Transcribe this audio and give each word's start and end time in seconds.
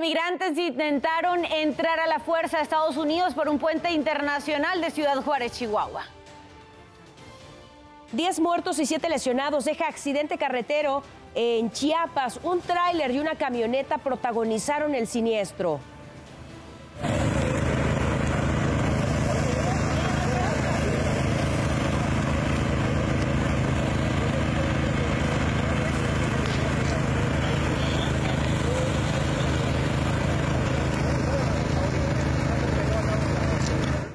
Migrantes 0.00 0.56
intentaron 0.56 1.44
entrar 1.44 2.00
a 2.00 2.06
la 2.06 2.20
fuerza 2.20 2.56
a 2.56 2.62
Estados 2.62 2.96
Unidos 2.96 3.34
por 3.34 3.50
un 3.50 3.58
puente 3.58 3.92
internacional 3.92 4.80
de 4.80 4.90
Ciudad 4.90 5.22
Juárez, 5.22 5.52
Chihuahua. 5.52 6.04
Diez 8.10 8.40
muertos 8.40 8.78
y 8.78 8.86
siete 8.86 9.10
lesionados 9.10 9.66
deja 9.66 9.86
accidente 9.86 10.38
carretero 10.38 11.02
en 11.34 11.70
Chiapas. 11.70 12.40
Un 12.42 12.62
tráiler 12.62 13.10
y 13.10 13.18
una 13.18 13.34
camioneta 13.34 13.98
protagonizaron 13.98 14.94
el 14.94 15.06
siniestro. 15.06 15.80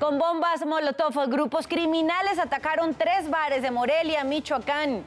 Con 0.06 0.20
bombas 0.20 0.64
Molotov, 0.64 1.28
grupos 1.32 1.66
criminales 1.66 2.38
atacaron 2.38 2.94
tres 2.94 3.28
bares 3.28 3.64
de 3.64 3.72
Morelia, 3.72 4.24
Michoacán. 4.24 5.04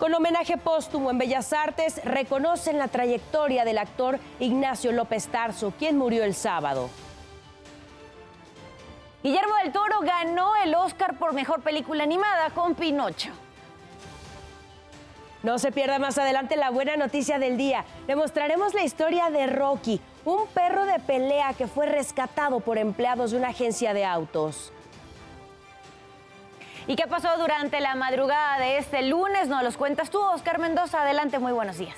Con 0.00 0.12
homenaje 0.12 0.56
póstumo 0.56 1.12
en 1.12 1.18
Bellas 1.18 1.52
Artes, 1.52 2.04
reconocen 2.04 2.76
la 2.76 2.88
trayectoria 2.88 3.64
del 3.64 3.78
actor 3.78 4.18
Ignacio 4.40 4.90
López 4.90 5.28
Tarso, 5.28 5.72
quien 5.78 5.96
murió 5.96 6.24
el 6.24 6.34
sábado. 6.34 6.90
Guillermo 9.22 9.54
del 9.62 9.70
Toro 9.70 10.00
ganó 10.00 10.56
el 10.56 10.74
Oscar 10.74 11.14
por 11.14 11.32
Mejor 11.34 11.62
Película 11.62 12.02
Animada 12.02 12.50
con 12.50 12.74
Pinocho. 12.74 13.30
No 15.44 15.60
se 15.60 15.70
pierda 15.70 16.00
más 16.00 16.18
adelante 16.18 16.56
la 16.56 16.70
buena 16.70 16.96
noticia 16.96 17.38
del 17.38 17.56
día. 17.56 17.84
Le 18.08 18.16
mostraremos 18.16 18.74
la 18.74 18.82
historia 18.82 19.30
de 19.30 19.46
Rocky, 19.46 20.00
un 20.24 20.46
perro 20.48 20.86
de 20.86 20.98
pelea 21.00 21.54
que 21.54 21.66
fue 21.66 21.86
rescatado 21.86 22.60
por 22.60 22.78
empleados 22.78 23.32
de 23.32 23.38
una 23.38 23.48
agencia 23.48 23.94
de 23.94 24.04
autos. 24.04 24.72
¿Y 26.86 26.96
qué 26.96 27.06
pasó 27.06 27.28
durante 27.38 27.80
la 27.80 27.94
madrugada 27.94 28.58
de 28.58 28.78
este 28.78 29.02
lunes? 29.02 29.48
Nos 29.48 29.62
los 29.62 29.76
cuentas 29.76 30.10
tú, 30.10 30.18
Oscar 30.20 30.58
Mendoza. 30.58 31.02
Adelante, 31.02 31.38
muy 31.38 31.52
buenos 31.52 31.78
días. 31.78 31.96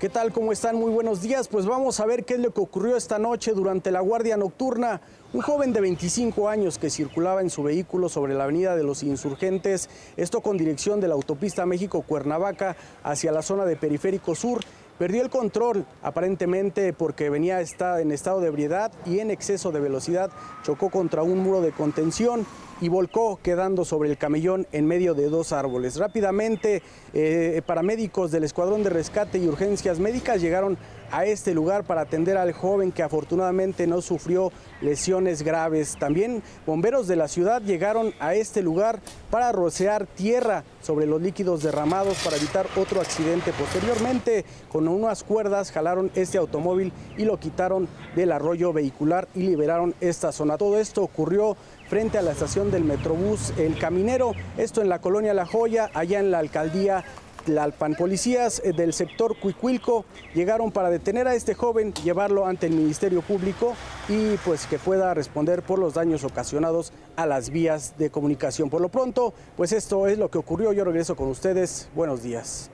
¿Qué 0.00 0.08
tal? 0.08 0.32
¿Cómo 0.32 0.50
están? 0.50 0.76
Muy 0.76 0.90
buenos 0.90 1.20
días. 1.20 1.48
Pues 1.48 1.66
vamos 1.66 2.00
a 2.00 2.06
ver 2.06 2.24
qué 2.24 2.34
es 2.34 2.40
lo 2.40 2.54
que 2.54 2.60
ocurrió 2.62 2.96
esta 2.96 3.18
noche 3.18 3.52
durante 3.52 3.90
la 3.90 4.00
guardia 4.00 4.38
nocturna. 4.38 5.02
Un 5.34 5.42
joven 5.42 5.74
de 5.74 5.82
25 5.82 6.48
años 6.48 6.78
que 6.78 6.88
circulaba 6.88 7.42
en 7.42 7.50
su 7.50 7.62
vehículo 7.62 8.08
sobre 8.08 8.32
la 8.32 8.44
avenida 8.44 8.76
de 8.76 8.82
los 8.82 9.02
insurgentes, 9.02 9.90
esto 10.16 10.40
con 10.40 10.56
dirección 10.56 11.00
de 11.00 11.08
la 11.08 11.14
autopista 11.14 11.66
México-Cuernavaca 11.66 12.76
hacia 13.02 13.30
la 13.30 13.42
zona 13.42 13.66
de 13.66 13.76
Periférico 13.76 14.34
Sur, 14.34 14.62
perdió 15.00 15.22
el 15.22 15.30
control 15.30 15.86
aparentemente 16.02 16.92
porque 16.92 17.30
venía 17.30 17.58
en 17.62 18.12
estado 18.12 18.40
de 18.40 18.48
ebriedad 18.48 18.92
y 19.06 19.20
en 19.20 19.30
exceso 19.30 19.72
de 19.72 19.80
velocidad, 19.80 20.30
chocó 20.62 20.90
contra 20.90 21.22
un 21.22 21.38
muro 21.38 21.62
de 21.62 21.72
contención 21.72 22.44
y 22.82 22.90
volcó 22.90 23.40
quedando 23.42 23.86
sobre 23.86 24.10
el 24.10 24.18
camellón 24.18 24.66
en 24.72 24.84
medio 24.84 25.14
de 25.14 25.30
dos 25.30 25.54
árboles. 25.54 25.96
Rápidamente, 25.96 26.82
eh, 27.14 27.62
paramédicos 27.64 28.30
del 28.30 28.44
Escuadrón 28.44 28.82
de 28.82 28.90
Rescate 28.90 29.38
y 29.38 29.48
Urgencias 29.48 29.98
Médicas 29.98 30.42
llegaron 30.42 30.76
a 31.10 31.24
este 31.24 31.54
lugar 31.54 31.84
para 31.84 32.02
atender 32.02 32.36
al 32.36 32.52
joven 32.52 32.92
que 32.92 33.02
afortunadamente 33.02 33.86
no 33.86 34.00
sufrió 34.02 34.52
lesiones 34.80 35.42
graves. 35.42 35.96
También 35.98 36.42
bomberos 36.66 37.06
de 37.06 37.16
la 37.16 37.28
ciudad 37.28 37.62
llegaron 37.62 38.12
a 38.20 38.34
este 38.34 38.62
lugar 38.62 39.00
para 39.30 39.52
rocear 39.52 40.06
tierra 40.06 40.64
sobre 40.82 41.06
los 41.06 41.20
líquidos 41.20 41.62
derramados 41.62 42.18
para 42.24 42.36
evitar 42.36 42.66
otro 42.76 43.00
accidente. 43.00 43.52
Posteriormente, 43.52 44.44
con 44.70 44.88
unas 44.88 45.22
cuerdas 45.22 45.72
jalaron 45.72 46.10
este 46.14 46.38
automóvil 46.38 46.92
y 47.16 47.24
lo 47.24 47.38
quitaron 47.38 47.88
del 48.16 48.32
arroyo 48.32 48.72
vehicular 48.72 49.28
y 49.34 49.40
liberaron 49.40 49.94
esta 50.00 50.32
zona. 50.32 50.58
Todo 50.58 50.78
esto 50.78 51.02
ocurrió 51.02 51.56
frente 51.88 52.18
a 52.18 52.22
la 52.22 52.32
estación 52.32 52.70
del 52.70 52.84
Metrobús 52.84 53.52
El 53.58 53.78
Caminero, 53.78 54.32
esto 54.56 54.80
en 54.80 54.88
la 54.88 55.00
colonia 55.00 55.34
La 55.34 55.46
Joya, 55.46 55.90
allá 55.92 56.20
en 56.20 56.30
la 56.30 56.38
alcaldía 56.38 57.04
Tlalpan. 57.44 57.94
Policías 57.94 58.60
eh, 58.64 58.72
del 58.72 58.92
sector 58.92 59.38
Cuicuilco 59.38 60.04
llegaron 60.34 60.72
para 60.72 60.90
detener 60.90 61.28
a 61.28 61.34
este 61.34 61.54
joven, 61.54 61.92
llevarlo 61.94 62.46
ante 62.46 62.66
el 62.66 62.72
Ministerio 62.72 63.22
Público 63.22 63.74
y 64.08 64.36
pues 64.38 64.66
que 64.66 64.78
pueda 64.78 65.14
responder 65.14 65.62
por 65.62 65.78
los 65.78 65.94
daños 65.94 66.24
ocasionados 66.24 66.92
a 67.16 67.26
las 67.26 67.50
vías 67.50 67.96
de 67.98 68.10
comunicación. 68.10 68.70
Por 68.70 68.80
lo 68.80 68.88
pronto, 68.88 69.34
pues 69.56 69.72
esto 69.72 70.06
es 70.06 70.18
lo 70.18 70.30
que 70.30 70.38
ocurrió. 70.38 70.72
Yo 70.72 70.84
regreso 70.84 71.16
con 71.16 71.28
ustedes. 71.28 71.88
Buenos 71.94 72.22
días. 72.22 72.70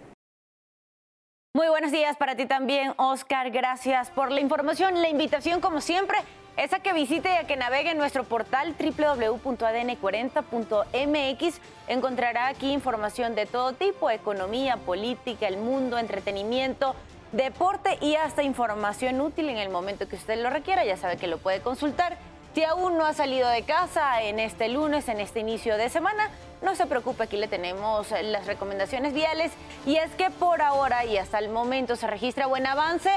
Muy 1.55 1.69
buenos 1.69 1.91
días 1.91 2.17
para 2.19 2.37
ti 2.37 2.47
también, 2.47 2.93
Oscar. 2.99 3.51
Gracias 3.51 4.11
por 4.11 4.31
la 4.31 4.41
información, 4.41 5.01
la 5.01 5.09
invitación 5.09 5.61
como 5.61 5.81
siempre 5.81 6.19
es 6.57 6.73
a 6.73 6.81
que 6.81 6.93
visite 6.93 7.29
y 7.29 7.37
a 7.37 7.47
que 7.47 7.57
navegue 7.57 7.91
en 7.91 7.99
nuestro 7.99 8.25
portal 8.25 8.75
www.adn40.mx. 8.79 11.61
Encontrará 11.89 12.49
aquí 12.49 12.73
información 12.73 13.35
de 13.35 13.45
todo 13.47 13.75
tipo, 13.75 14.09
economía, 14.11 14.79
política, 14.79 15.49
el 15.49 15.59
mundo, 15.59 15.99
entretenimiento, 15.99 16.95
deporte 17.33 17.99
y 18.01 18.15
hasta 18.17 18.43
información 18.43 19.21
útil 19.21 19.51
en 19.51 19.59
el 19.59 19.69
momento 19.69 20.09
que 20.09 20.17
usted 20.17 20.43
lo 20.43 20.49
requiera. 20.49 20.83
Ya 20.85 20.97
sabe 20.97 21.19
que 21.19 21.27
lo 21.27 21.37
puede 21.39 21.61
consultar. 21.61 22.17
Si 22.55 22.65
aún 22.65 22.97
no 22.97 23.05
ha 23.05 23.13
salido 23.13 23.51
de 23.51 23.65
casa 23.65 24.23
en 24.23 24.41
este 24.41 24.71
lunes, 24.71 25.11
en 25.11 25.21
este 25.21 25.41
inicio 25.41 25.77
de 25.77 25.91
semana, 25.91 26.31
no 26.63 26.75
se 26.75 26.87
preocupe, 26.87 27.25
aquí 27.25 27.37
le 27.37 27.49
tenemos 27.49 28.11
las 28.11 28.47
recomendaciones 28.47 29.13
viales. 29.13 29.53
Y 29.85 29.97
es 29.97 30.11
que 30.15 30.31
por 30.31 30.63
ahora 30.63 31.05
y 31.05 31.19
hasta 31.19 31.39
el 31.39 31.49
momento 31.49 31.97
se 31.97 32.07
registra 32.07 32.47
buen 32.47 32.67
avance 32.67 33.11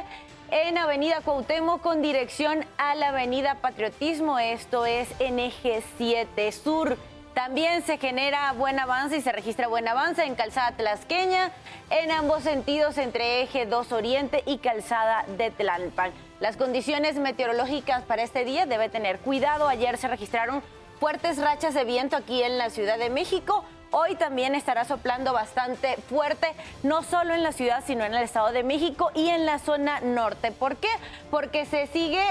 en 0.52 0.78
Avenida 0.78 1.22
Cuauhtémoc 1.22 1.82
con 1.82 2.02
dirección 2.02 2.66
a 2.78 2.96
la 2.96 3.10
Avenida 3.10 3.56
Patriotismo, 3.56 4.40
esto 4.40 4.88
es 4.88 5.08
en 5.20 5.38
eje 5.38 5.84
7 5.98 6.52
Sur. 6.52 6.98
También 7.36 7.84
se 7.84 7.98
genera 8.00 8.52
buen 8.54 8.80
avance 8.80 9.18
y 9.18 9.22
se 9.22 9.32
registra 9.32 9.68
buen 9.68 9.88
avance 9.88 10.24
en 10.24 10.34
Calzada 10.34 10.72
Tlasqueña, 10.72 11.52
en 11.92 12.12
ambos 12.12 12.44
sentidos 12.44 12.98
entre 12.98 13.44
eje 13.44 13.68
2 13.68 13.92
Oriente 13.92 14.44
y 14.48 14.58
Calzada 14.58 15.24
de 15.38 15.52
Tlalpan. 15.52 16.12
Las 16.40 16.58
condiciones 16.58 17.18
meteorológicas 17.18 18.04
para 18.04 18.24
este 18.24 18.44
día 18.44 18.66
debe 18.66 18.90
tener 18.90 19.20
cuidado. 19.20 19.68
Ayer 19.68 19.98
se 19.98 20.08
registraron 20.08 20.64
fuertes 21.00 21.38
rachas 21.38 21.74
de 21.74 21.86
viento 21.86 22.18
aquí 22.18 22.44
en 22.44 22.58
la 22.58 22.70
Ciudad 22.70 22.98
de 22.98 23.10
México. 23.10 23.64
Hoy 23.92 24.16
también 24.16 24.54
estará 24.54 24.84
soplando 24.84 25.34
bastante 25.34 25.96
fuerte, 26.10 26.48
no 26.84 27.02
solo 27.04 27.34
en 27.34 27.42
la 27.42 27.54
ciudad, 27.54 27.84
sino 27.88 28.04
en 28.04 28.14
el 28.14 28.22
Estado 28.22 28.52
de 28.52 28.64
México 28.64 29.10
y 29.16 29.30
en 29.30 29.46
la 29.46 29.60
zona 29.60 30.02
norte. 30.02 30.52
¿Por 30.52 30.76
qué? 30.76 30.90
Porque 31.32 31.66
se 31.66 31.88
sigue 31.88 32.24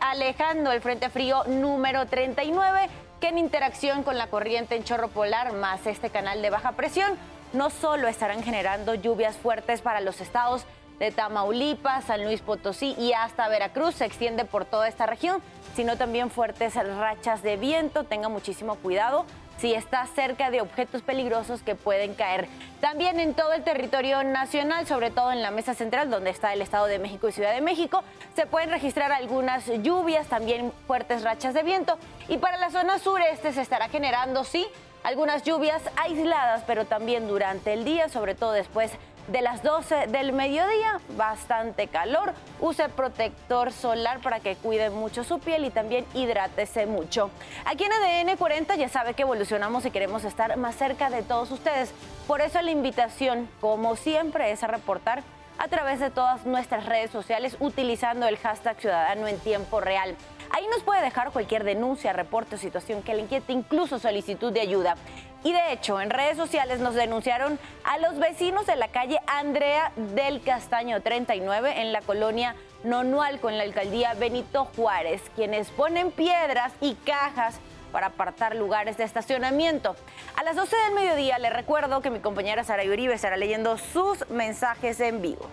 alejando 0.00 0.72
el 0.72 0.80
Frente 0.80 1.10
Frío 1.10 1.44
número 1.44 2.06
39, 2.06 2.88
que 3.20 3.28
en 3.28 3.38
interacción 3.38 4.02
con 4.02 4.16
la 4.16 4.28
corriente 4.28 4.74
en 4.74 4.84
chorro 4.84 5.08
polar 5.08 5.52
más 5.52 5.86
este 5.86 6.10
canal 6.10 6.42
de 6.42 6.50
baja 6.50 6.72
presión, 6.72 7.16
no 7.52 7.70
solo 7.70 8.08
estarán 8.08 8.42
generando 8.42 8.94
lluvias 8.94 9.36
fuertes 9.36 9.82
para 9.82 10.00
los 10.00 10.20
estados 10.20 10.64
de 10.98 11.10
Tamaulipas, 11.10 12.04
San 12.04 12.24
Luis 12.24 12.40
Potosí 12.40 12.94
y 12.98 13.12
hasta 13.12 13.48
Veracruz, 13.48 13.96
se 13.96 14.04
extiende 14.04 14.44
por 14.44 14.64
toda 14.64 14.88
esta 14.88 15.06
región, 15.06 15.42
sino 15.74 15.96
también 15.96 16.30
fuertes 16.30 16.74
rachas 16.74 17.42
de 17.42 17.56
viento. 17.56 18.04
Tenga 18.04 18.28
muchísimo 18.28 18.76
cuidado 18.76 19.26
si 19.58 19.74
está 19.74 20.06
cerca 20.06 20.50
de 20.50 20.60
objetos 20.60 21.02
peligrosos 21.02 21.62
que 21.62 21.74
pueden 21.74 22.14
caer. 22.14 22.48
También 22.80 23.20
en 23.20 23.34
todo 23.34 23.52
el 23.52 23.62
territorio 23.62 24.22
nacional, 24.24 24.86
sobre 24.86 25.10
todo 25.10 25.32
en 25.32 25.42
la 25.42 25.50
mesa 25.50 25.74
central, 25.74 26.10
donde 26.10 26.30
está 26.30 26.52
el 26.52 26.60
Estado 26.60 26.86
de 26.86 26.98
México 26.98 27.28
y 27.28 27.32
Ciudad 27.32 27.54
de 27.54 27.60
México, 27.60 28.02
se 28.34 28.46
pueden 28.46 28.70
registrar 28.70 29.12
algunas 29.12 29.66
lluvias, 29.82 30.26
también 30.26 30.72
fuertes 30.86 31.22
rachas 31.22 31.54
de 31.54 31.62
viento. 31.62 31.98
Y 32.28 32.38
para 32.38 32.56
la 32.56 32.70
zona 32.70 32.98
sureste 32.98 33.52
se 33.52 33.60
estará 33.62 33.88
generando, 33.88 34.44
sí, 34.44 34.66
algunas 35.02 35.44
lluvias 35.44 35.82
aisladas, 35.96 36.64
pero 36.66 36.86
también 36.86 37.28
durante 37.28 37.72
el 37.74 37.84
día, 37.84 38.08
sobre 38.08 38.34
todo 38.34 38.52
después 38.52 38.90
de 38.90 38.98
las 39.42 39.62
12 39.62 40.06
del 40.08 40.32
mediodía, 40.32 41.00
bastante 41.16 41.88
calor. 41.88 42.34
Use 42.60 42.88
protector 42.88 43.72
solar 43.72 44.20
para 44.20 44.40
que 44.40 44.56
cuide 44.56 44.90
mucho 44.90 45.24
su 45.24 45.38
piel 45.38 45.64
y 45.64 45.70
también 45.70 46.04
hidrátese 46.14 46.86
mucho. 46.86 47.30
Aquí 47.64 47.84
en 47.84 47.92
ADN 47.92 48.36
40 48.36 48.76
ya 48.76 48.88
sabe 48.88 49.14
que 49.14 49.22
evolucionamos 49.22 49.84
y 49.86 49.90
queremos 49.90 50.24
estar 50.24 50.56
más 50.56 50.76
cerca 50.76 51.10
de 51.10 51.22
todos 51.22 51.50
ustedes. 51.50 51.92
Por 52.26 52.40
eso 52.40 52.60
la 52.62 52.70
invitación, 52.70 53.48
como 53.60 53.96
siempre, 53.96 54.50
es 54.50 54.62
a 54.62 54.66
reportar 54.66 55.22
a 55.58 55.68
través 55.68 56.00
de 56.00 56.10
todas 56.10 56.46
nuestras 56.46 56.86
redes 56.86 57.10
sociales 57.10 57.56
utilizando 57.60 58.26
el 58.26 58.36
hashtag 58.38 58.80
Ciudadano 58.80 59.26
en 59.28 59.38
tiempo 59.38 59.80
real. 59.80 60.16
Ahí 60.50 60.66
nos 60.68 60.82
puede 60.82 61.02
dejar 61.02 61.30
cualquier 61.30 61.64
denuncia, 61.64 62.12
reporte 62.12 62.56
o 62.56 62.58
situación 62.58 63.02
que 63.02 63.14
le 63.14 63.22
inquiete, 63.22 63.52
incluso 63.52 63.98
solicitud 63.98 64.52
de 64.52 64.60
ayuda. 64.60 64.96
Y 65.44 65.52
de 65.52 65.72
hecho, 65.72 66.00
en 66.00 66.08
redes 66.08 66.38
sociales 66.38 66.80
nos 66.80 66.94
denunciaron 66.94 67.58
a 67.84 67.98
los 67.98 68.18
vecinos 68.18 68.66
de 68.66 68.76
la 68.76 68.88
calle 68.88 69.20
Andrea 69.26 69.92
del 69.94 70.42
Castaño 70.42 71.02
39 71.02 71.82
en 71.82 71.92
la 71.92 72.00
colonia 72.00 72.56
Nonualco, 72.82 73.50
en 73.50 73.58
la 73.58 73.64
alcaldía 73.64 74.14
Benito 74.14 74.64
Juárez, 74.74 75.20
quienes 75.36 75.68
ponen 75.70 76.10
piedras 76.10 76.72
y 76.80 76.94
cajas 76.94 77.56
para 77.92 78.06
apartar 78.06 78.56
lugares 78.56 78.96
de 78.96 79.04
estacionamiento. 79.04 79.94
A 80.34 80.42
las 80.44 80.56
12 80.56 80.74
del 80.76 80.94
mediodía 80.94 81.38
le 81.38 81.50
recuerdo 81.50 82.00
que 82.00 82.10
mi 82.10 82.20
compañera 82.20 82.64
Sara 82.64 82.82
Uribe 82.82 83.12
estará 83.12 83.36
leyendo 83.36 83.76
sus 83.76 84.26
mensajes 84.30 84.98
en 85.00 85.20
vivo. 85.20 85.46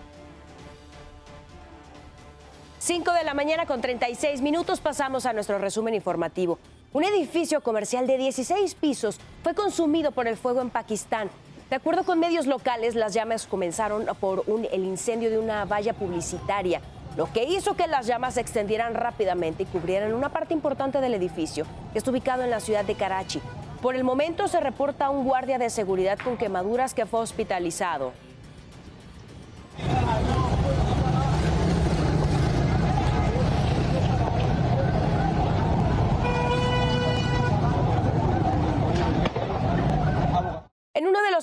5 2.78 3.12
de 3.12 3.24
la 3.24 3.34
mañana 3.34 3.66
con 3.66 3.82
36 3.82 4.40
minutos 4.40 4.80
pasamos 4.80 5.26
a 5.26 5.34
nuestro 5.34 5.58
resumen 5.58 5.94
informativo. 5.94 6.58
Un 6.94 7.04
edificio 7.04 7.62
comercial 7.62 8.06
de 8.06 8.18
16 8.18 8.74
pisos 8.74 9.18
fue 9.42 9.54
consumido 9.54 10.12
por 10.12 10.28
el 10.28 10.36
fuego 10.36 10.60
en 10.60 10.68
Pakistán. 10.68 11.30
De 11.70 11.76
acuerdo 11.76 12.04
con 12.04 12.20
medios 12.20 12.46
locales, 12.46 12.94
las 12.94 13.14
llamas 13.14 13.46
comenzaron 13.46 14.04
por 14.20 14.44
el 14.70 14.84
incendio 14.84 15.30
de 15.30 15.38
una 15.38 15.64
valla 15.64 15.94
publicitaria, 15.94 16.82
lo 17.16 17.32
que 17.32 17.44
hizo 17.44 17.76
que 17.76 17.86
las 17.86 18.06
llamas 18.06 18.34
se 18.34 18.42
extendieran 18.42 18.92
rápidamente 18.92 19.62
y 19.62 19.66
cubrieran 19.66 20.12
una 20.12 20.28
parte 20.28 20.52
importante 20.52 21.00
del 21.00 21.14
edificio, 21.14 21.64
que 21.94 21.98
está 21.98 22.10
ubicado 22.10 22.42
en 22.42 22.50
la 22.50 22.60
ciudad 22.60 22.84
de 22.84 22.94
Karachi. 22.94 23.40
Por 23.80 23.96
el 23.96 24.04
momento 24.04 24.46
se 24.46 24.60
reporta 24.60 25.08
un 25.08 25.24
guardia 25.24 25.56
de 25.56 25.70
seguridad 25.70 26.18
con 26.18 26.36
quemaduras 26.36 26.92
que 26.92 27.06
fue 27.06 27.20
hospitalizado. 27.20 28.12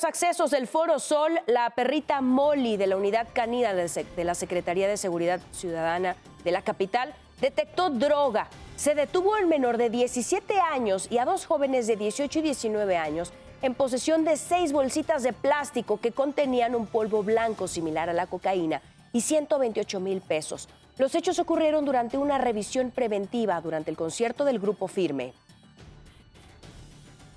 Accesos 0.09 0.49
del 0.49 0.65
Foro 0.65 0.97
Sol, 0.97 1.39
la 1.45 1.69
perrita 1.69 2.19
Molly 2.19 2.77
de 2.77 2.87
la 2.87 2.97
unidad 2.97 3.27
canina 3.31 3.75
de 3.75 4.23
la 4.23 4.33
Secretaría 4.33 4.87
de 4.87 4.97
Seguridad 4.97 5.39
Ciudadana 5.51 6.15
de 6.43 6.49
la 6.49 6.63
capital 6.63 7.13
detectó 7.39 7.91
droga. 7.91 8.47
Se 8.75 8.95
detuvo 8.95 9.37
el 9.37 9.45
menor 9.45 9.77
de 9.77 9.91
17 9.91 10.59
años 10.59 11.07
y 11.11 11.19
a 11.19 11.25
dos 11.25 11.45
jóvenes 11.45 11.85
de 11.85 11.95
18 11.95 12.39
y 12.39 12.41
19 12.41 12.97
años 12.97 13.31
en 13.61 13.75
posesión 13.75 14.25
de 14.25 14.35
seis 14.37 14.71
bolsitas 14.71 15.21
de 15.21 15.31
plástico 15.31 15.99
que 15.99 16.11
contenían 16.11 16.73
un 16.73 16.87
polvo 16.87 17.21
blanco 17.21 17.67
similar 17.67 18.09
a 18.09 18.13
la 18.13 18.25
cocaína 18.25 18.81
y 19.13 19.21
128 19.21 19.99
mil 19.99 20.21
pesos. 20.21 20.69
Los 20.97 21.13
hechos 21.13 21.37
ocurrieron 21.37 21.85
durante 21.85 22.17
una 22.17 22.39
revisión 22.39 22.89
preventiva 22.89 23.61
durante 23.61 23.91
el 23.91 23.97
concierto 23.97 24.43
del 24.43 24.57
grupo 24.57 24.87
Firme. 24.87 25.33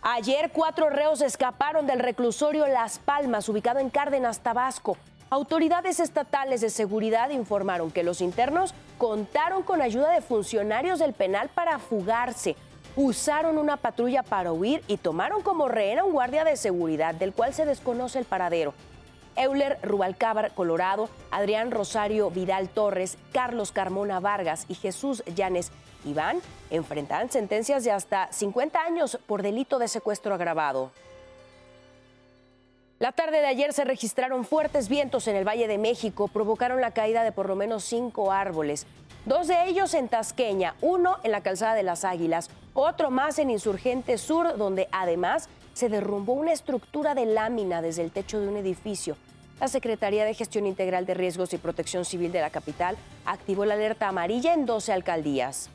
Ayer 0.04 0.50
cuatro 0.52 0.90
reos 0.90 1.20
escaparon 1.20 1.86
del 1.86 2.00
reclusorio 2.00 2.66
Las 2.66 2.98
Palmas, 2.98 3.48
ubicado 3.48 3.78
en 3.78 3.88
Cárdenas, 3.88 4.40
Tabasco. 4.40 4.96
Autoridades 5.30 6.00
estatales 6.00 6.60
de 6.60 6.70
seguridad 6.70 7.30
informaron 7.30 7.92
que 7.92 8.02
los 8.02 8.20
internos 8.20 8.74
contaron 8.98 9.62
con 9.62 9.80
ayuda 9.80 10.10
de 10.10 10.20
funcionarios 10.20 10.98
del 10.98 11.12
penal 11.12 11.50
para 11.50 11.78
fugarse. 11.78 12.56
Usaron 12.96 13.58
una 13.58 13.76
patrulla 13.76 14.24
para 14.24 14.52
huir 14.52 14.82
y 14.88 14.96
tomaron 14.96 15.40
como 15.40 15.68
rehén 15.68 16.00
a 16.00 16.04
un 16.04 16.14
guardia 16.14 16.42
de 16.42 16.56
seguridad 16.56 17.14
del 17.14 17.32
cual 17.32 17.54
se 17.54 17.64
desconoce 17.64 18.18
el 18.18 18.24
paradero. 18.24 18.74
Euler 19.36 19.78
Rubalcábar 19.82 20.52
Colorado, 20.54 21.08
Adrián 21.30 21.70
Rosario 21.70 22.30
Vidal 22.30 22.68
Torres, 22.68 23.18
Carlos 23.32 23.72
Carmona 23.72 24.20
Vargas 24.20 24.66
y 24.68 24.74
Jesús 24.74 25.22
Llanes 25.34 25.70
Iván 26.04 26.40
enfrentarán 26.70 27.30
sentencias 27.30 27.84
de 27.84 27.92
hasta 27.92 28.32
50 28.32 28.80
años 28.80 29.18
por 29.26 29.42
delito 29.42 29.78
de 29.78 29.88
secuestro 29.88 30.34
agravado. 30.34 30.90
La 32.98 33.10
tarde 33.10 33.40
de 33.40 33.46
ayer 33.46 33.72
se 33.72 33.84
registraron 33.84 34.44
fuertes 34.44 34.88
vientos 34.88 35.26
en 35.26 35.34
el 35.34 35.46
Valle 35.46 35.66
de 35.66 35.76
México, 35.76 36.28
provocaron 36.28 36.80
la 36.80 36.92
caída 36.92 37.24
de 37.24 37.32
por 37.32 37.48
lo 37.48 37.56
menos 37.56 37.82
cinco 37.82 38.30
árboles, 38.30 38.86
dos 39.26 39.48
de 39.48 39.66
ellos 39.66 39.94
en 39.94 40.08
Tasqueña, 40.08 40.76
uno 40.80 41.16
en 41.24 41.32
la 41.32 41.40
Calzada 41.40 41.74
de 41.74 41.82
las 41.82 42.04
Águilas, 42.04 42.48
otro 42.74 43.10
más 43.10 43.40
en 43.40 43.50
Insurgente 43.50 44.18
Sur, 44.18 44.56
donde 44.56 44.88
además 44.92 45.48
se 45.74 45.88
derrumbó 45.88 46.32
una 46.34 46.52
estructura 46.52 47.14
de 47.14 47.26
lámina 47.26 47.82
desde 47.82 48.02
el 48.02 48.10
techo 48.10 48.40
de 48.40 48.48
un 48.48 48.56
edificio. 48.56 49.16
La 49.60 49.68
Secretaría 49.68 50.24
de 50.24 50.34
Gestión 50.34 50.66
Integral 50.66 51.06
de 51.06 51.14
Riesgos 51.14 51.52
y 51.52 51.58
Protección 51.58 52.04
Civil 52.04 52.32
de 52.32 52.40
la 52.40 52.50
capital 52.50 52.96
activó 53.24 53.64
la 53.64 53.74
alerta 53.74 54.08
amarilla 54.08 54.54
en 54.54 54.66
12 54.66 54.92
alcaldías. 54.92 55.70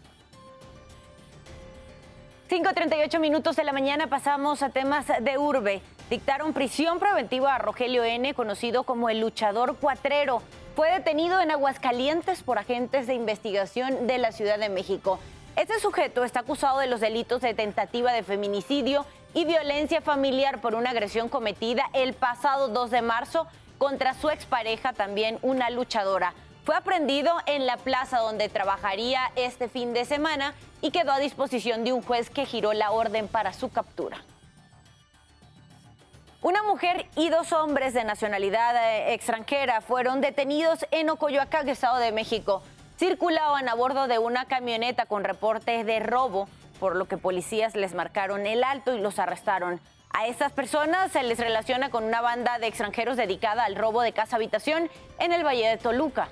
5.38 2.49 3.19
minutos 3.19 3.55
de 3.55 3.63
la 3.63 3.73
mañana 3.73 4.07
pasamos 4.07 4.63
a 4.63 4.69
temas 4.69 5.05
de 5.21 5.37
urbe. 5.37 5.81
Dictaron 6.09 6.53
prisión 6.53 6.99
preventiva 6.99 7.53
a 7.53 7.57
Rogelio 7.57 8.05
N., 8.05 8.33
conocido 8.33 8.83
como 8.83 9.09
el 9.09 9.19
luchador 9.19 9.75
cuatrero. 9.75 10.41
Fue 10.75 10.89
detenido 10.91 11.41
en 11.41 11.51
Aguascalientes 11.51 12.43
por 12.43 12.57
agentes 12.57 13.07
de 13.07 13.15
investigación 13.15 14.07
de 14.07 14.17
la 14.17 14.31
Ciudad 14.31 14.57
de 14.57 14.69
México. 14.69 15.19
Este 15.57 15.79
sujeto 15.79 16.23
está 16.23 16.41
acusado 16.41 16.79
de 16.79 16.87
los 16.87 17.01
delitos 17.01 17.41
de 17.41 17.53
tentativa 17.53 18.13
de 18.13 18.23
feminicidio 18.23 19.05
y 19.37 19.45
violencia 19.45 20.01
familiar 20.01 20.61
por 20.61 20.73
una 20.73 20.89
agresión 20.89 21.29
cometida 21.29 21.91
el 21.93 22.15
pasado 22.15 22.69
2 22.69 22.89
de 22.89 23.03
marzo 23.03 23.45
contra 23.77 24.15
su 24.15 24.31
expareja, 24.31 24.93
también 24.93 25.37
una 25.43 25.69
luchadora. 25.69 26.33
Fue 26.63 26.75
aprendido 26.75 27.31
en 27.45 27.67
la 27.67 27.77
plaza 27.77 28.17
donde 28.17 28.49
trabajaría 28.49 29.21
este 29.35 29.69
fin 29.69 29.93
de 29.93 30.05
semana 30.05 30.55
y 30.81 30.89
quedó 30.89 31.11
a 31.11 31.19
disposición 31.19 31.83
de 31.83 31.93
un 31.93 32.01
juez 32.01 32.31
que 32.31 32.47
giró 32.47 32.73
la 32.73 32.89
orden 32.89 33.27
para 33.27 33.53
su 33.53 33.69
captura. 33.69 34.23
Una 36.41 36.63
mujer 36.63 37.05
y 37.15 37.29
dos 37.29 37.53
hombres 37.53 37.93
de 37.93 38.05
nacionalidad 38.05 38.75
eh, 38.75 39.13
extranjera 39.13 39.81
fueron 39.81 40.19
detenidos 40.19 40.87
en 40.89 41.11
Ocoyoacán, 41.11 41.69
Estado 41.69 41.97
de 41.97 42.11
México. 42.11 42.63
Circulaban 42.97 43.69
a 43.69 43.75
bordo 43.75 44.07
de 44.07 44.17
una 44.17 44.45
camioneta 44.45 45.05
con 45.05 45.23
reportes 45.23 45.85
de 45.85 45.99
robo, 45.99 46.49
por 46.79 46.95
lo 46.95 47.05
que 47.05 47.17
policías 47.17 47.75
les 47.75 47.93
marcaron 47.93 48.45
el 48.45 48.63
alto 48.63 48.95
y 48.95 48.99
los 48.99 49.19
arrestaron. 49.19 49.81
A 50.11 50.27
estas 50.27 50.51
personas 50.51 51.11
se 51.11 51.23
les 51.23 51.37
relaciona 51.37 51.89
con 51.89 52.03
una 52.03 52.21
banda 52.21 52.59
de 52.59 52.67
extranjeros 52.67 53.17
dedicada 53.17 53.65
al 53.65 53.75
robo 53.75 54.01
de 54.01 54.13
casa 54.13 54.37
habitación 54.37 54.89
en 55.19 55.31
el 55.31 55.45
Valle 55.45 55.67
de 55.67 55.77
Toluca. 55.77 56.29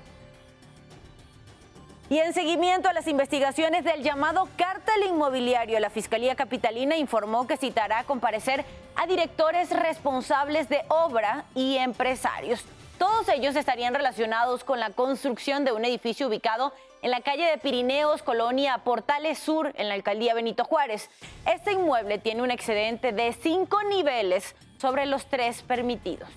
Y 2.08 2.18
en 2.18 2.32
seguimiento 2.32 2.88
a 2.88 2.92
las 2.92 3.08
investigaciones 3.08 3.82
del 3.82 4.02
llamado 4.02 4.48
cártel 4.56 5.06
inmobiliario, 5.08 5.80
la 5.80 5.90
Fiscalía 5.90 6.36
Capitalina 6.36 6.96
informó 6.96 7.48
que 7.48 7.56
citará 7.56 8.00
a 8.00 8.04
comparecer 8.04 8.64
a 8.94 9.06
directores 9.08 9.70
responsables 9.70 10.68
de 10.68 10.82
obra 10.88 11.44
y 11.54 11.76
empresarios. 11.78 12.64
Todos 12.98 13.28
ellos 13.28 13.56
estarían 13.56 13.94
relacionados 13.94 14.64
con 14.64 14.80
la 14.80 14.90
construcción 14.90 15.64
de 15.64 15.72
un 15.72 15.84
edificio 15.84 16.28
ubicado 16.28 16.72
en 17.02 17.10
la 17.10 17.20
calle 17.20 17.44
de 17.44 17.58
Pirineos, 17.58 18.22
Colonia 18.22 18.78
Portales 18.78 19.38
Sur, 19.38 19.72
en 19.76 19.88
la 19.88 19.94
alcaldía 19.94 20.32
Benito 20.32 20.64
Juárez. 20.64 21.10
Este 21.44 21.72
inmueble 21.72 22.18
tiene 22.18 22.42
un 22.42 22.50
excedente 22.50 23.12
de 23.12 23.34
cinco 23.34 23.82
niveles 23.82 24.56
sobre 24.78 25.04
los 25.04 25.26
tres 25.26 25.62
permitidos. 25.62 26.28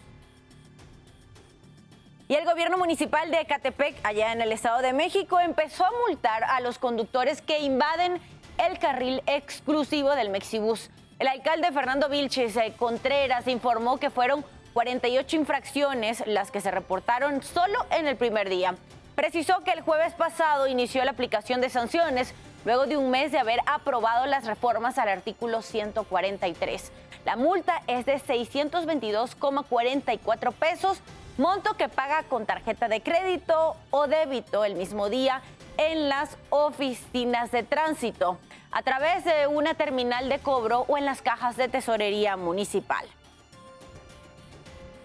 Y 2.28 2.36
el 2.36 2.46
gobierno 2.46 2.78
municipal 2.78 3.32
de 3.32 3.40
Ecatepec, 3.40 3.96
allá 4.04 4.34
en 4.34 4.42
el 4.42 4.52
Estado 4.52 4.82
de 4.82 4.94
México, 4.94 5.40
empezó 5.40 5.86
a 5.86 5.92
multar 6.08 6.44
a 6.44 6.60
los 6.60 6.78
conductores 6.78 7.42
que 7.42 7.60
invaden 7.60 8.22
el 8.58 8.78
carril 8.80 9.24
exclusivo 9.26 10.14
del 10.14 10.30
Mexibus. 10.30 10.92
El 11.18 11.28
alcalde 11.28 11.72
Fernando 11.72 12.08
Vilches 12.10 12.56
eh, 12.58 12.74
Contreras 12.78 13.48
informó 13.48 13.98
que 13.98 14.10
fueron 14.10 14.46
48 14.74 15.36
infracciones 15.36 16.24
las 16.26 16.52
que 16.52 16.62
se 16.62 16.72
reportaron 16.72 17.44
solo 17.44 17.86
en 17.92 18.08
el 18.08 18.16
primer 18.16 18.50
día. 18.50 18.76
Precisó 19.16 19.64
que 19.64 19.72
el 19.72 19.82
jueves 19.82 20.14
pasado 20.14 20.68
inició 20.68 21.04
la 21.04 21.12
aplicación 21.12 21.60
de 21.62 21.70
sanciones 21.70 22.34
luego 22.66 22.86
de 22.86 22.98
un 22.98 23.10
mes 23.10 23.32
de 23.32 23.40
haber 23.40 23.60
aprobado 23.66 24.26
las 24.26 24.46
reformas 24.46 24.98
al 24.98 25.08
artículo 25.10 25.62
143. 25.62 26.92
La 27.26 27.36
multa 27.36 27.82
es 27.88 28.06
de 28.06 28.16
622,44 28.16 30.54
pesos 30.54 31.02
monto 31.38 31.74
que 31.76 31.90
paga 31.90 32.24
con 32.24 32.46
tarjeta 32.46 32.88
de 32.88 33.02
crédito 33.02 33.76
o 33.92 34.08
débito 34.08 34.64
el 34.66 34.76
mismo 34.76 35.10
día 35.10 35.42
en 35.78 36.10
las 36.10 36.38
oficinas 36.50 37.52
de 37.52 37.64
tránsito, 37.64 38.38
a 38.72 38.84
través 38.84 39.24
de 39.24 39.48
una 39.48 39.74
terminal 39.74 40.28
de 40.28 40.40
cobro 40.40 40.84
o 40.90 40.98
en 40.98 41.06
las 41.06 41.22
cajas 41.22 41.56
de 41.56 41.70
tesorería 41.70 42.36
municipal. 42.36 43.08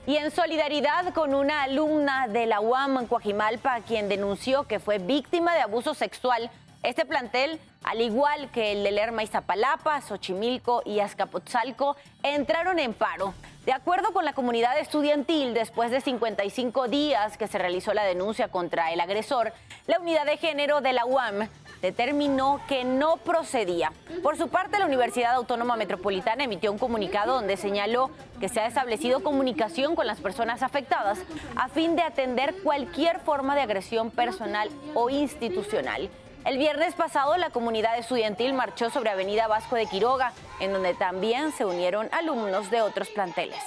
Y 0.07 0.19
en 0.19 0.31
solidaridad 0.31 1.15
con 1.15 1.35
una 1.35 1.63
alumna 1.63 2.29
de 2.29 2.45
la 2.45 2.61
UAM 2.61 2.99
en 2.99 3.07
Coajimalpa, 3.07 3.81
quien 3.87 4.11
denunció 4.11 4.65
que 4.65 4.79
fue 4.79 4.99
víctima 4.99 5.55
de 5.55 5.63
abuso 5.63 5.95
sexual, 5.95 6.51
este 6.83 7.07
plantel, 7.07 7.59
al 7.83 8.03
igual 8.03 8.51
que 8.51 8.73
el 8.73 8.85
de 8.85 8.93
Lerma 8.93 9.23
Izapalapa, 9.23 10.03
Xochimilco 10.03 10.83
y 10.85 11.01
Azcapotzalco, 11.01 11.97
entraron 12.23 12.79
en 12.79 12.93
paro. 12.93 13.33
De 13.65 13.73
acuerdo 13.73 14.13
con 14.13 14.27
la 14.27 14.35
comunidad 14.35 14.79
estudiantil, 14.79 15.55
después 15.55 15.91
de 15.91 16.03
55 16.03 16.87
días 16.89 17.39
que 17.39 17.47
se 17.47 17.57
realizó 17.57 17.95
la 17.95 18.05
denuncia 18.05 18.49
contra 18.49 18.93
el 18.93 19.01
agresor, 19.01 19.55
la 19.87 19.99
unidad 20.01 20.27
de 20.27 20.37
género 20.37 20.83
de 20.83 20.93
la 20.93 21.07
UAM 21.07 21.49
determinó 21.85 22.63
que 22.67 22.83
no 22.83 23.19
procedía. 23.19 23.93
Por 24.23 24.39
su 24.39 24.49
parte, 24.49 24.79
la 24.79 24.87
Universidad 24.87 25.35
Autónoma 25.35 25.77
Metropolitana 25.77 26.45
emitió 26.45 26.73
un 26.73 26.79
comunicado 26.79 27.35
donde 27.35 27.59
señaló 27.59 28.11
que 28.41 28.49
se 28.49 28.61
ha 28.61 28.67
establecido 28.67 29.23
comunicación 29.23 29.95
con 29.95 30.07
las 30.07 30.19
personas 30.19 30.63
afectadas 30.63 31.19
a 31.57 31.69
fin 31.69 31.95
de 31.95 32.01
atender 32.01 32.55
cualquier 32.63 33.21
forma 33.21 33.55
de 33.55 33.61
agresión 33.61 34.11
personal 34.11 34.71
o 34.95 35.11
institucional. 35.11 36.09
El 36.47 36.57
viernes 36.57 36.95
pasado 36.95 37.37
la 37.37 37.51
comunidad 37.51 37.99
estudiantil 37.99 38.55
marchó 38.55 38.89
sobre 38.89 39.11
Avenida 39.11 39.47
Vasco 39.47 39.77
de 39.77 39.85
Quiroga, 39.85 40.33
en 40.61 40.73
donde 40.73 40.95
también 40.95 41.53
se 41.53 41.67
unieron 41.67 42.09
alumnos 42.13 42.71
de 42.71 42.81
otros 42.81 43.11
planteles. 43.11 43.63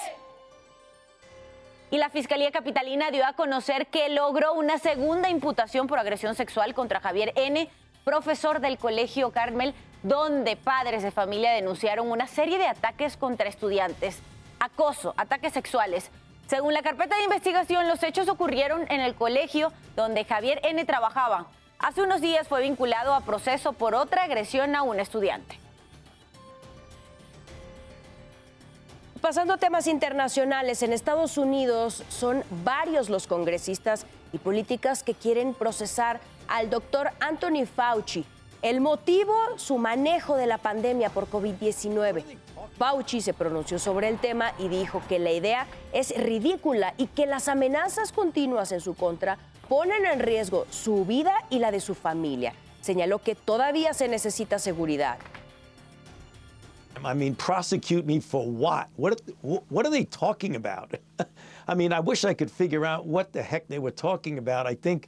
Y 1.91 2.00
la 2.00 2.09
Fiscalía 2.09 2.51
Capitalina 2.51 3.12
dio 3.12 3.25
a 3.27 3.33
conocer 3.33 3.88
que 3.88 4.09
logró 4.09 4.53
una 4.53 4.79
segunda 4.79 5.29
imputación 5.29 5.86
por 5.86 6.00
agresión 6.00 6.33
sexual 6.33 6.74
contra 6.74 7.00
Javier 7.00 7.31
N., 7.36 7.69
profesor 8.08 8.62
del 8.62 8.78
Colegio 8.78 9.32
Carmel, 9.32 9.74
donde 10.02 10.56
padres 10.56 11.04
de 11.04 11.12
familia 11.12 11.52
denunciaron 11.52 12.10
una 12.10 12.26
serie 12.26 12.58
de 12.58 12.66
ataques 12.66 13.18
contra 13.18 13.50
estudiantes, 13.50 14.20
acoso, 14.62 15.14
ataques 15.18 15.52
sexuales. 15.52 16.10
Según 16.48 16.74
la 16.74 16.84
carpeta 16.84 17.18
de 17.18 17.26
investigación, 17.26 17.86
los 17.90 18.02
hechos 18.04 18.30
ocurrieron 18.30 18.90
en 18.90 19.02
el 19.02 19.14
colegio 19.14 19.74
donde 19.98 20.24
Javier 20.24 20.62
N. 20.64 20.86
trabajaba. 20.86 21.48
Hace 21.80 22.02
unos 22.02 22.22
días 22.22 22.48
fue 22.48 22.62
vinculado 22.62 23.14
a 23.14 23.20
proceso 23.20 23.74
por 23.74 23.94
otra 23.94 24.24
agresión 24.24 24.74
a 24.78 24.84
un 24.84 25.02
estudiante. 25.02 25.60
Pasando 29.20 29.56
a 29.56 29.58
temas 29.58 29.86
internacionales, 29.86 30.82
en 30.82 30.94
Estados 30.94 31.38
Unidos 31.38 32.06
son 32.08 32.46
varios 32.64 33.10
los 33.10 33.28
congresistas 33.28 34.06
y 34.32 34.38
políticas 34.38 35.04
que 35.04 35.14
quieren 35.14 35.54
procesar 35.54 36.22
al 36.48 36.70
doctor 36.70 37.12
Anthony 37.20 37.66
Fauci. 37.66 38.25
El 38.62 38.82
motivo, 38.82 39.34
su 39.58 39.77
manejo 39.77 40.36
de 40.36 40.48
la 40.48 40.58
pandemia 40.58 41.10
por 41.10 41.30
COVID-19. 41.30 42.24
Fauci 42.77 43.22
se 43.22 43.34
pronunció 43.34 43.80
sobre 43.80 44.10
el 44.10 44.18
tema 44.18 44.54
y 44.58 44.68
dijo 44.68 45.01
que 45.08 45.20
la 45.20 45.32
idea 45.32 45.68
es 45.94 46.16
ridícula 46.18 46.94
y 46.98 47.08
que 47.08 47.25
las 47.25 47.48
amenazas 47.48 48.12
continuas 48.12 48.72
en 48.72 48.82
su 48.82 48.96
contra 48.96 49.38
ponen 49.70 50.06
en 50.06 50.20
riesgo 50.20 50.66
su 50.70 51.06
vida 51.06 51.34
y 51.50 51.60
la 51.60 51.72
de 51.72 51.80
su 51.80 51.94
familia. 51.94 52.54
Señaló 52.82 53.20
que 53.20 53.36
todavía 53.36 53.94
se 53.94 54.08
necesita 54.08 54.60
seguridad. 54.60 55.18
I 57.04 57.13
mean, 57.13 57.36
prosecute 57.36 58.06
me 58.06 58.20
for 58.20 58.46
what? 58.48 58.88
What, 58.98 59.22
what 59.70 59.86
are 59.86 59.92
they 59.92 60.06
talking 60.06 60.56
about? 60.56 60.96
I 61.68 61.75
mean, 61.75 61.94
I 61.94 62.00
wish 62.00 62.25
I 62.25 62.34
could 62.34 62.50
figure 62.50 62.86
out 62.86 63.06
what 63.06 63.32
the 63.34 63.44
heck 63.44 63.68
they 63.68 63.77
were 63.77 63.92
talking 63.94 64.39
about. 64.39 64.66
I 64.66 64.74
think 64.74 65.08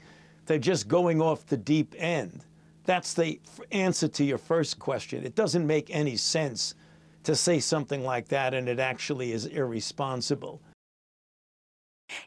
they're 0.49 0.57
just 0.57 0.87
going 0.87 1.21
off 1.21 1.45
the 1.45 1.57
deep 1.57 1.93
end. 1.99 2.41
That's 2.85 3.13
the 3.13 3.39
answer 3.71 4.07
to 4.07 4.23
your 4.23 4.39
first 4.39 4.79
question. 4.79 5.23
It 5.23 5.35
doesn't 5.35 5.65
make 5.65 5.91
any 5.91 6.17
sense 6.17 6.73
to 7.23 7.35
say 7.35 7.59
something 7.59 8.03
like 8.03 8.29
that, 8.29 8.55
and 8.55 8.67
it 8.67 8.79
actually 8.79 9.31
is 9.31 9.45
irresponsible. 9.45 10.59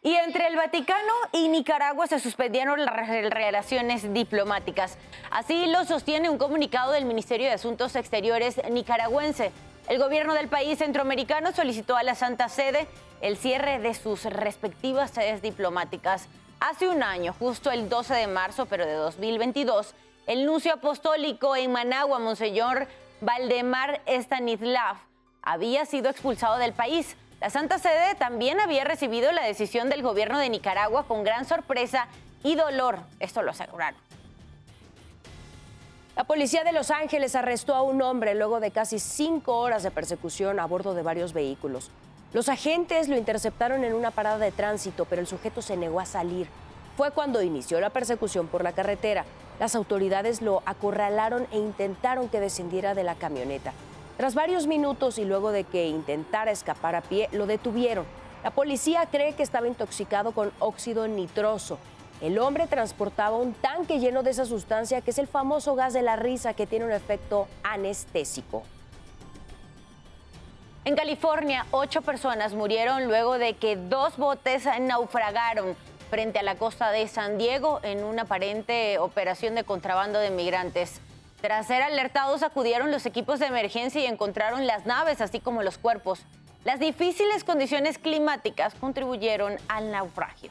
Y 0.04 0.14
entre 0.14 0.46
el 0.46 0.54
Vaticano 0.54 1.12
y 1.32 1.48
Nicaragua 1.48 2.06
se 2.06 2.20
suspendieron 2.20 2.84
las 2.84 3.08
relaciones 3.08 4.14
diplomáticas. 4.14 4.96
Así 5.32 5.66
lo 5.66 5.84
sostiene 5.84 6.30
un 6.30 6.38
comunicado 6.38 6.92
del 6.92 7.04
Ministerio 7.04 7.48
de 7.48 7.54
Asuntos 7.54 7.96
Exteriores 7.96 8.60
nicaragüense. 8.70 9.50
El 9.88 9.98
gobierno 9.98 10.34
del 10.34 10.46
país 10.46 10.78
centroamericano 10.78 11.50
solicitó 11.50 11.96
a 11.96 12.04
la 12.04 12.14
Santa 12.14 12.48
Sede 12.48 12.86
el 13.20 13.36
cierre 13.36 13.80
de 13.80 13.94
sus 13.94 14.22
respectivas 14.26 15.10
sedes 15.10 15.42
diplomáticas. 15.42 16.28
Hace 16.64 16.86
un 16.86 17.02
año, 17.02 17.34
justo 17.36 17.72
el 17.72 17.88
12 17.88 18.14
de 18.14 18.26
marzo, 18.28 18.66
pero 18.66 18.86
de 18.86 18.92
2022, 18.92 19.96
el 20.28 20.46
nuncio 20.46 20.74
apostólico 20.74 21.56
en 21.56 21.72
Managua, 21.72 22.20
Monseñor 22.20 22.86
Valdemar 23.20 24.00
Stanislav, 24.06 24.94
había 25.42 25.84
sido 25.86 26.08
expulsado 26.08 26.58
del 26.58 26.72
país. 26.72 27.16
La 27.40 27.50
Santa 27.50 27.80
Sede 27.80 28.14
también 28.14 28.60
había 28.60 28.84
recibido 28.84 29.32
la 29.32 29.42
decisión 29.42 29.90
del 29.90 30.04
gobierno 30.04 30.38
de 30.38 30.50
Nicaragua 30.50 31.08
con 31.08 31.24
gran 31.24 31.46
sorpresa 31.46 32.06
y 32.44 32.54
dolor. 32.54 33.00
Esto 33.18 33.42
lo 33.42 33.50
aseguraron. 33.50 33.98
La 36.14 36.22
policía 36.22 36.62
de 36.62 36.70
Los 36.70 36.92
Ángeles 36.92 37.34
arrestó 37.34 37.74
a 37.74 37.82
un 37.82 38.00
hombre 38.02 38.36
luego 38.36 38.60
de 38.60 38.70
casi 38.70 39.00
cinco 39.00 39.58
horas 39.58 39.82
de 39.82 39.90
persecución 39.90 40.60
a 40.60 40.66
bordo 40.66 40.94
de 40.94 41.02
varios 41.02 41.32
vehículos. 41.32 41.90
Los 42.32 42.48
agentes 42.48 43.08
lo 43.08 43.18
interceptaron 43.18 43.84
en 43.84 43.92
una 43.92 44.10
parada 44.10 44.38
de 44.38 44.52
tránsito, 44.52 45.04
pero 45.04 45.20
el 45.20 45.26
sujeto 45.26 45.60
se 45.60 45.76
negó 45.76 46.00
a 46.00 46.06
salir. 46.06 46.46
Fue 46.96 47.10
cuando 47.10 47.42
inició 47.42 47.78
la 47.78 47.90
persecución 47.90 48.48
por 48.48 48.64
la 48.64 48.72
carretera. 48.72 49.26
Las 49.60 49.74
autoridades 49.74 50.40
lo 50.40 50.62
acorralaron 50.64 51.46
e 51.52 51.58
intentaron 51.58 52.30
que 52.30 52.40
descendiera 52.40 52.94
de 52.94 53.04
la 53.04 53.16
camioneta. 53.16 53.74
Tras 54.16 54.34
varios 54.34 54.66
minutos 54.66 55.18
y 55.18 55.26
luego 55.26 55.52
de 55.52 55.64
que 55.64 55.88
intentara 55.88 56.50
escapar 56.50 56.94
a 56.94 57.02
pie, 57.02 57.28
lo 57.32 57.46
detuvieron. 57.46 58.06
La 58.42 58.50
policía 58.50 59.06
cree 59.10 59.34
que 59.34 59.42
estaba 59.42 59.68
intoxicado 59.68 60.32
con 60.32 60.52
óxido 60.58 61.06
nitroso. 61.08 61.78
El 62.22 62.38
hombre 62.38 62.66
transportaba 62.66 63.36
un 63.36 63.52
tanque 63.52 63.98
lleno 63.98 64.22
de 64.22 64.30
esa 64.30 64.46
sustancia 64.46 65.02
que 65.02 65.10
es 65.10 65.18
el 65.18 65.26
famoso 65.26 65.74
gas 65.74 65.92
de 65.92 66.00
la 66.00 66.16
risa 66.16 66.54
que 66.54 66.66
tiene 66.66 66.86
un 66.86 66.92
efecto 66.92 67.46
anestésico. 67.62 68.62
En 70.84 70.96
California, 70.96 71.64
ocho 71.70 72.02
personas 72.02 72.54
murieron 72.54 73.04
luego 73.06 73.38
de 73.38 73.54
que 73.54 73.76
dos 73.76 74.16
botes 74.16 74.64
naufragaron 74.80 75.76
frente 76.10 76.40
a 76.40 76.42
la 76.42 76.56
costa 76.56 76.90
de 76.90 77.06
San 77.06 77.38
Diego 77.38 77.78
en 77.84 78.02
una 78.02 78.22
aparente 78.22 78.98
operación 78.98 79.54
de 79.54 79.62
contrabando 79.62 80.18
de 80.18 80.30
migrantes. 80.30 81.00
Tras 81.40 81.68
ser 81.68 81.84
alertados, 81.84 82.42
acudieron 82.42 82.90
los 82.90 83.06
equipos 83.06 83.38
de 83.38 83.46
emergencia 83.46 84.00
y 84.00 84.06
encontraron 84.06 84.66
las 84.66 84.84
naves, 84.84 85.20
así 85.20 85.38
como 85.38 85.62
los 85.62 85.78
cuerpos. 85.78 86.24
Las 86.64 86.80
difíciles 86.80 87.44
condiciones 87.44 87.98
climáticas 87.98 88.74
contribuyeron 88.74 89.58
al 89.68 89.92
naufragio. 89.92 90.50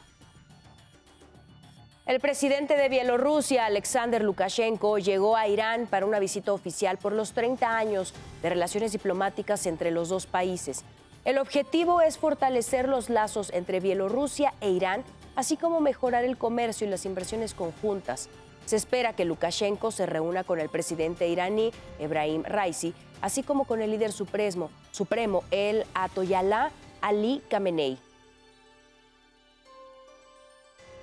El 2.04 2.18
presidente 2.18 2.76
de 2.76 2.88
Bielorrusia, 2.88 3.64
Alexander 3.66 4.24
Lukashenko, 4.24 4.98
llegó 4.98 5.36
a 5.36 5.46
Irán 5.46 5.86
para 5.86 6.04
una 6.04 6.18
visita 6.18 6.52
oficial 6.52 6.98
por 6.98 7.12
los 7.12 7.32
30 7.32 7.78
años 7.78 8.12
de 8.42 8.48
relaciones 8.48 8.90
diplomáticas 8.90 9.66
entre 9.66 9.92
los 9.92 10.08
dos 10.08 10.26
países. 10.26 10.84
El 11.24 11.38
objetivo 11.38 12.00
es 12.00 12.18
fortalecer 12.18 12.88
los 12.88 13.08
lazos 13.08 13.52
entre 13.52 13.78
Bielorrusia 13.78 14.52
e 14.60 14.70
Irán, 14.70 15.04
así 15.36 15.56
como 15.56 15.80
mejorar 15.80 16.24
el 16.24 16.36
comercio 16.36 16.88
y 16.88 16.90
las 16.90 17.06
inversiones 17.06 17.54
conjuntas. 17.54 18.28
Se 18.66 18.74
espera 18.74 19.12
que 19.12 19.24
Lukashenko 19.24 19.92
se 19.92 20.06
reúna 20.06 20.42
con 20.42 20.58
el 20.58 20.70
presidente 20.70 21.28
iraní 21.28 21.70
Ebrahim 22.00 22.42
Raisi, 22.42 22.94
así 23.20 23.44
como 23.44 23.64
con 23.64 23.80
el 23.80 23.92
líder 23.92 24.10
supremo, 24.10 24.70
supremo 24.90 25.44
el 25.52 25.84
Atoyalá 25.94 26.72
Ali 27.00 27.42
Khamenei. 27.48 27.96